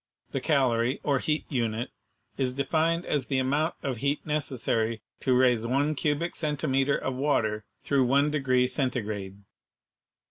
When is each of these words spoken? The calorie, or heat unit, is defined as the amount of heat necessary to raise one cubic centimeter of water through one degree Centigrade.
The 0.31 0.41
calorie, 0.41 0.99
or 1.03 1.19
heat 1.19 1.45
unit, 1.47 1.91
is 2.35 2.55
defined 2.55 3.05
as 3.05 3.27
the 3.27 3.37
amount 3.37 3.75
of 3.83 3.97
heat 3.97 4.25
necessary 4.25 4.99
to 5.19 5.35
raise 5.35 5.67
one 5.67 5.93
cubic 5.93 6.35
centimeter 6.35 6.97
of 6.97 7.13
water 7.13 7.65
through 7.83 8.05
one 8.05 8.31
degree 8.31 8.65
Centigrade. 8.65 9.37